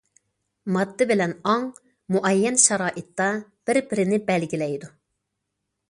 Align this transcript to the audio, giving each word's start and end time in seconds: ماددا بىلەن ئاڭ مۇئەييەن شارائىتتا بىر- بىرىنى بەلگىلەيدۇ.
ماددا 0.77 1.07
بىلەن 1.11 1.35
ئاڭ 1.51 1.67
مۇئەييەن 2.15 2.59
شارائىتتا 2.65 3.31
بىر- 3.67 3.83
بىرىنى 3.93 4.23
بەلگىلەيدۇ. 4.31 4.95